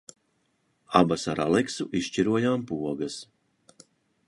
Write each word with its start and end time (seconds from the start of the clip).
Abas 0.99 1.25
ar 1.33 1.41
Aleksu 1.43 1.87
izšķirojām 2.01 2.67
pogas. 2.73 3.21